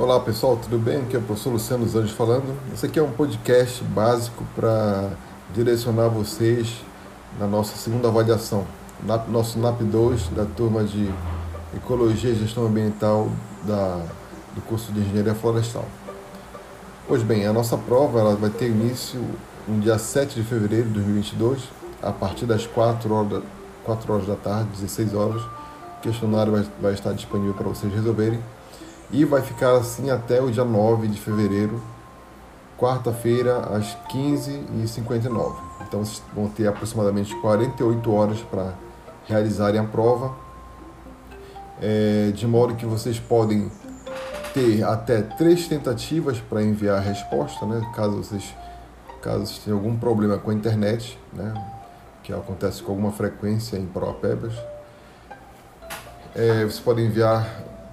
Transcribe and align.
Olá 0.00 0.20
pessoal, 0.20 0.56
tudo 0.56 0.78
bem? 0.78 0.98
Aqui 0.98 1.16
é 1.16 1.18
o 1.18 1.22
professor 1.22 1.50
Luciano 1.50 1.84
dos 1.84 1.96
Anjos 1.96 2.12
falando. 2.12 2.56
Esse 2.72 2.86
aqui 2.86 3.00
é 3.00 3.02
um 3.02 3.10
podcast 3.10 3.82
básico 3.82 4.44
para 4.54 5.10
direcionar 5.52 6.08
vocês 6.08 6.84
na 7.36 7.48
nossa 7.48 7.76
segunda 7.76 8.06
avaliação, 8.06 8.64
nosso 9.28 9.58
NAP 9.58 9.80
2 9.80 10.28
da 10.28 10.44
turma 10.44 10.84
de 10.84 11.12
Ecologia 11.76 12.30
e 12.30 12.36
Gestão 12.36 12.66
Ambiental 12.66 13.28
da, 13.66 14.00
do 14.54 14.60
curso 14.68 14.92
de 14.92 15.00
Engenharia 15.00 15.34
Florestal. 15.34 15.84
Pois 17.08 17.24
bem, 17.24 17.44
a 17.44 17.52
nossa 17.52 17.76
prova 17.76 18.20
ela 18.20 18.36
vai 18.36 18.50
ter 18.50 18.68
início 18.68 19.20
no 19.66 19.80
dia 19.80 19.98
7 19.98 20.36
de 20.36 20.44
fevereiro 20.44 20.86
de 20.86 20.94
2022, 20.94 21.60
a 22.00 22.12
partir 22.12 22.46
das 22.46 22.68
4 22.68 23.12
horas, 23.12 23.42
4 23.82 24.12
horas 24.12 24.26
da 24.28 24.36
tarde, 24.36 24.68
16 24.74 25.12
horas. 25.12 25.42
O 25.42 26.00
questionário 26.02 26.52
vai, 26.52 26.64
vai 26.80 26.92
estar 26.94 27.12
disponível 27.12 27.54
para 27.54 27.66
vocês 27.66 27.92
resolverem 27.92 28.40
e 29.10 29.24
vai 29.24 29.42
ficar 29.42 29.72
assim 29.72 30.10
até 30.10 30.40
o 30.40 30.50
dia 30.50 30.64
9 30.64 31.08
de 31.08 31.18
fevereiro, 31.18 31.80
quarta-feira, 32.78 33.58
às 33.74 33.96
15h59. 34.08 35.56
Então 35.86 36.04
vocês 36.04 36.22
vão 36.34 36.48
ter 36.48 36.66
aproximadamente 36.66 37.34
48 37.40 38.12
horas 38.12 38.40
para 38.40 38.74
realizarem 39.26 39.80
a 39.80 39.84
prova, 39.84 40.34
é, 41.80 42.30
de 42.34 42.46
modo 42.46 42.74
que 42.74 42.84
vocês 42.86 43.18
podem 43.18 43.70
ter 44.52 44.82
até 44.82 45.22
três 45.22 45.68
tentativas 45.68 46.40
para 46.40 46.62
enviar 46.62 46.98
a 46.98 47.00
resposta, 47.00 47.64
né? 47.66 47.80
caso 47.94 48.16
vocês 48.16 48.54
caso 49.22 49.60
tenham 49.64 49.78
algum 49.78 49.96
problema 49.96 50.38
com 50.38 50.50
a 50.50 50.54
internet, 50.54 51.18
né? 51.32 51.52
que 52.22 52.32
acontece 52.32 52.82
com 52.82 52.92
alguma 52.92 53.10
frequência 53.10 53.76
em 53.76 53.86
Provapebas. 53.86 54.52
É, 56.34 56.62
vocês 56.64 56.78
podem 56.78 57.06
enviar 57.06 57.46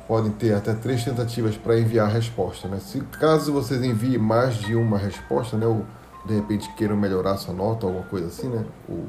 podem 0.07 0.31
ter 0.31 0.53
até 0.53 0.73
três 0.73 1.03
tentativas 1.03 1.57
para 1.57 1.79
enviar 1.79 2.07
a 2.07 2.09
resposta. 2.09 2.67
Né? 2.67 2.79
Se 2.79 3.01
caso 3.01 3.51
vocês 3.51 3.83
enviem 3.83 4.17
mais 4.17 4.55
de 4.55 4.75
uma 4.75 4.97
resposta, 4.97 5.57
né, 5.57 5.65
ou 5.65 5.85
de 6.25 6.35
repente 6.35 6.71
queiram 6.75 6.95
melhorar 6.95 7.37
sua 7.37 7.53
nota, 7.53 7.85
alguma 7.85 8.05
coisa 8.05 8.27
assim, 8.27 8.47
né, 8.47 8.63
ou, 8.87 9.05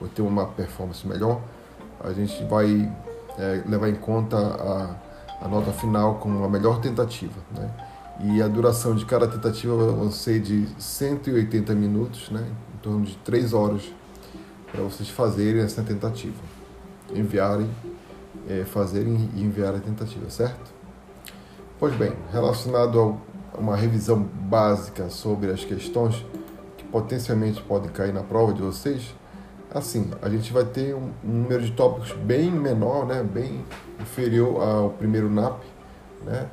ou 0.00 0.08
ter 0.08 0.22
uma 0.22 0.46
performance 0.46 1.06
melhor, 1.06 1.40
a 2.00 2.12
gente 2.12 2.44
vai 2.44 2.92
é, 3.38 3.62
levar 3.66 3.88
em 3.88 3.94
conta 3.94 4.36
a, 4.36 5.44
a 5.44 5.48
nota 5.48 5.72
final 5.72 6.16
como 6.16 6.44
a 6.44 6.48
melhor 6.48 6.80
tentativa. 6.80 7.40
Né? 7.54 7.70
E 8.20 8.42
a 8.42 8.48
duração 8.48 8.94
de 8.94 9.04
cada 9.04 9.26
tentativa 9.26 9.92
vai 9.92 10.10
ser 10.10 10.40
de 10.40 10.66
180 10.78 11.74
minutos, 11.74 12.30
né, 12.30 12.46
em 12.74 12.78
torno 12.78 13.04
de 13.04 13.16
3 13.18 13.52
horas, 13.52 13.82
para 14.70 14.82
vocês 14.82 15.08
fazerem 15.08 15.62
essa 15.62 15.82
tentativa, 15.82 16.40
enviarem 17.14 17.68
é, 18.48 18.64
fazerem 18.64 19.30
e 19.34 19.42
enviar 19.42 19.74
a 19.74 19.78
tentativa, 19.78 20.28
certo? 20.30 20.74
Pois 21.78 21.94
bem, 21.94 22.12
relacionado 22.32 23.20
a 23.52 23.58
uma 23.58 23.76
revisão 23.76 24.18
básica 24.18 25.10
sobre 25.10 25.50
as 25.50 25.64
questões 25.64 26.24
que 26.76 26.84
potencialmente 26.84 27.62
podem 27.62 27.90
cair 27.90 28.12
na 28.12 28.22
prova 28.22 28.52
de 28.52 28.62
vocês, 28.62 29.14
assim, 29.74 30.10
a 30.22 30.28
gente 30.28 30.52
vai 30.52 30.64
ter 30.64 30.94
um, 30.94 31.10
número 31.22 31.62
de 31.62 31.72
tópicos 31.72 32.12
bem 32.12 32.50
menor, 32.50 33.06
né, 33.06 33.22
bem 33.22 33.64
inferior 34.00 34.62
ao 34.62 34.90
primeiro 34.90 35.28
NAP, 35.28 35.60
né, 36.24 36.48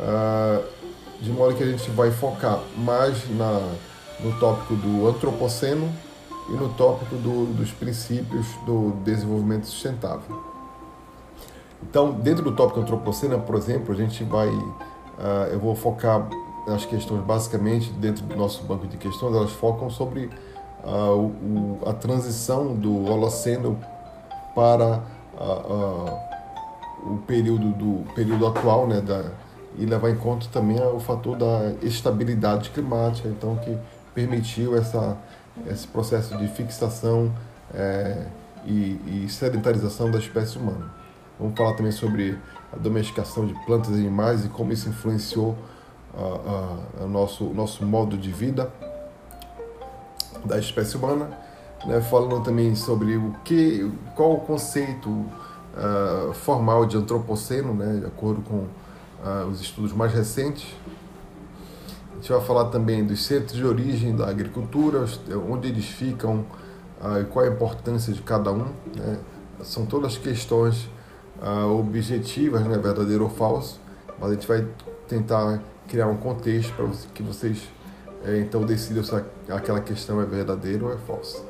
ah, 0.00 0.60
de 1.20 1.30
modo 1.30 1.54
que 1.54 1.62
a 1.62 1.66
gente 1.66 1.88
vai 1.90 2.10
focar 2.10 2.60
mais 2.76 3.28
na, 3.36 3.74
no 4.20 4.38
tópico 4.38 4.74
do 4.74 5.08
antropoceno 5.08 5.88
e 6.48 6.52
no 6.52 6.68
tópico 6.70 7.16
do, 7.16 7.46
dos 7.54 7.70
princípios 7.70 8.46
do 8.66 8.90
desenvolvimento 9.04 9.66
sustentável. 9.66 10.53
Então, 11.94 12.10
dentro 12.10 12.42
do 12.42 12.50
tópico 12.50 12.80
antropoceno, 12.80 13.40
por 13.42 13.54
exemplo, 13.54 13.94
a 13.94 13.96
gente 13.96 14.24
vai, 14.24 14.48
uh, 14.48 15.46
eu 15.52 15.60
vou 15.60 15.76
focar 15.76 16.28
nas 16.66 16.84
questões 16.84 17.22
basicamente 17.22 17.92
dentro 17.92 18.24
do 18.24 18.34
nosso 18.34 18.64
banco 18.64 18.84
de 18.88 18.96
questões, 18.96 19.32
elas 19.32 19.52
focam 19.52 19.88
sobre 19.88 20.28
uh, 20.82 21.14
o, 21.14 21.78
a 21.86 21.92
transição 21.92 22.74
do 22.74 23.04
Holoceno 23.04 23.78
para 24.56 25.04
uh, 25.34 27.12
o 27.12 27.18
período 27.28 27.68
do 27.68 28.12
período 28.12 28.44
atual, 28.48 28.88
né, 28.88 29.00
da, 29.00 29.26
e 29.78 29.86
levar 29.86 30.10
em 30.10 30.16
conta 30.16 30.48
também 30.52 30.82
o 30.84 30.98
fator 30.98 31.36
da 31.36 31.74
estabilidade 31.80 32.70
climática, 32.70 33.28
então 33.28 33.54
que 33.58 33.78
permitiu 34.12 34.76
essa 34.76 35.16
esse 35.70 35.86
processo 35.86 36.36
de 36.38 36.48
fixação 36.48 37.32
é, 37.72 38.26
e, 38.66 38.98
e 39.06 39.28
sedentarização 39.28 40.10
da 40.10 40.18
espécie 40.18 40.58
humana. 40.58 41.03
Vamos 41.38 41.56
falar 41.56 41.74
também 41.74 41.92
sobre 41.92 42.38
a 42.72 42.76
domesticação 42.76 43.46
de 43.46 43.54
plantas 43.64 43.96
e 43.96 44.00
animais 44.00 44.44
e 44.44 44.48
como 44.48 44.72
isso 44.72 44.88
influenciou 44.88 45.56
o 47.00 47.08
nosso, 47.08 47.44
nosso 47.46 47.84
modo 47.84 48.16
de 48.16 48.30
vida 48.30 48.70
da 50.44 50.58
espécie 50.58 50.96
humana. 50.96 51.30
Né? 51.86 52.00
Falando 52.00 52.42
também 52.42 52.74
sobre 52.74 53.16
o 53.16 53.34
que, 53.44 53.90
qual 54.14 54.34
o 54.34 54.40
conceito 54.40 55.08
uh, 55.08 56.32
formal 56.32 56.86
de 56.86 56.96
antropoceno, 56.96 57.74
né? 57.74 58.00
de 58.00 58.06
acordo 58.06 58.42
com 58.42 58.58
uh, 58.58 59.46
os 59.50 59.60
estudos 59.60 59.92
mais 59.92 60.12
recentes. 60.12 60.66
A 62.12 62.14
gente 62.16 62.32
vai 62.32 62.40
falar 62.40 62.66
também 62.66 63.04
dos 63.04 63.24
centros 63.24 63.56
de 63.56 63.64
origem 63.64 64.16
da 64.16 64.28
agricultura, 64.28 65.04
onde 65.50 65.68
eles 65.68 65.86
ficam 65.86 66.46
uh, 67.02 67.20
e 67.20 67.24
qual 67.24 67.44
a 67.44 67.48
importância 67.48 68.12
de 68.12 68.22
cada 68.22 68.52
um. 68.52 68.66
Né? 68.96 69.18
São 69.62 69.84
todas 69.84 70.16
questões 70.16 70.88
uh, 71.42 71.78
objetivas, 71.78 72.62
né, 72.62 72.78
verdadeiro 72.78 73.24
ou 73.24 73.30
falso, 73.30 73.80
mas 74.18 74.30
a 74.30 74.34
gente 74.34 74.46
vai 74.46 74.66
tentar 75.08 75.60
criar 75.88 76.06
um 76.06 76.16
contexto 76.16 76.72
para 76.74 76.86
que 77.12 77.22
vocês 77.22 77.68
é, 78.24 78.38
então 78.38 78.62
decidam 78.64 79.04
se 79.04 79.14
aquela 79.50 79.80
questão 79.80 80.20
é 80.20 80.24
verdadeira 80.24 80.84
ou 80.84 80.92
é 80.92 80.96
falsa. 80.96 81.42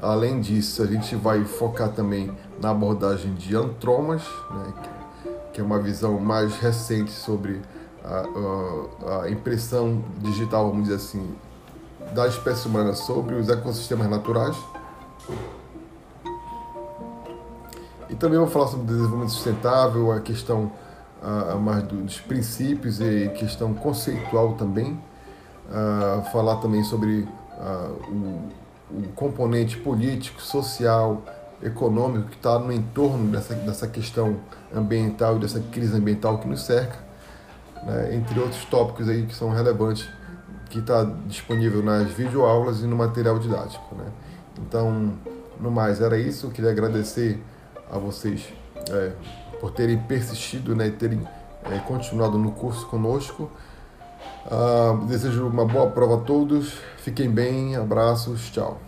Além 0.00 0.40
disso, 0.40 0.82
a 0.82 0.86
gente 0.86 1.14
vai 1.16 1.44
focar 1.44 1.90
também 1.90 2.34
na 2.60 2.70
abordagem 2.70 3.34
de 3.34 3.54
antromas, 3.54 4.22
né, 4.50 4.72
que 5.52 5.60
é 5.60 5.64
uma 5.64 5.78
visão 5.78 6.18
mais 6.18 6.56
recente 6.56 7.10
sobre 7.10 7.60
a, 8.02 8.24
a, 9.06 9.22
a 9.22 9.30
impressão 9.30 10.02
digital, 10.18 10.68
vamos 10.70 10.84
dizer 10.84 10.96
assim, 10.96 11.36
da 12.14 12.26
espécie 12.26 12.66
humana 12.66 12.94
sobre 12.94 13.34
os 13.34 13.48
ecossistemas 13.48 14.08
naturais. 14.08 14.56
E 18.08 18.14
também 18.14 18.38
vou 18.38 18.46
falar 18.46 18.68
sobre 18.68 18.86
desenvolvimento 18.86 19.30
sustentável, 19.30 20.12
a 20.12 20.20
questão 20.20 20.72
mais 21.62 21.82
dos 21.84 22.20
princípios 22.20 23.00
e 23.00 23.30
questão 23.30 23.72
conceitual 23.74 24.54
também. 24.54 24.98
Falar 26.32 26.56
também 26.56 26.84
sobre 26.84 27.26
o, 28.08 28.94
o, 28.94 29.08
componente 29.14 29.78
político, 29.78 30.42
social, 30.42 31.22
econômico 31.62 32.28
que 32.28 32.36
está 32.36 32.58
no 32.58 32.72
entorno 32.72 33.30
dessa, 33.30 33.54
dessa 33.54 33.88
questão 33.88 34.36
ambiental 34.74 35.36
e 35.36 35.38
dessa 35.40 35.60
crise 35.60 35.96
ambiental 35.96 36.38
que 36.38 36.46
nos 36.46 36.62
cerca, 36.62 36.98
né, 37.84 38.14
entre 38.14 38.38
outros 38.38 38.64
tópicos 38.66 39.08
aí 39.08 39.24
que 39.24 39.34
são 39.34 39.50
relevantes, 39.50 40.06
que 40.68 40.80
está 40.80 41.04
disponível 41.26 41.82
nas 41.82 42.10
videoaulas 42.10 42.80
e 42.80 42.86
no 42.86 42.96
material 42.96 43.38
didático. 43.38 43.94
Né. 43.94 44.04
Então, 44.58 45.14
no 45.60 45.70
mais, 45.70 46.00
era 46.00 46.18
isso. 46.18 46.46
Eu 46.46 46.50
queria 46.50 46.70
agradecer 46.70 47.40
a 47.90 47.98
vocês 47.98 48.52
é, 48.90 49.12
por 49.60 49.70
terem 49.70 49.98
persistido 49.98 50.74
né, 50.74 50.88
e 50.88 50.92
terem 50.92 51.26
é, 51.64 51.78
continuado 51.78 52.38
no 52.38 52.52
curso 52.52 52.86
conosco. 52.86 53.50
Uh, 54.46 55.06
desejo 55.06 55.46
uma 55.46 55.64
boa 55.64 55.90
prova 55.90 56.16
a 56.16 56.20
todos. 56.20 56.78
Fiquem 56.98 57.30
bem, 57.30 57.76
abraços, 57.76 58.50
tchau. 58.50 58.78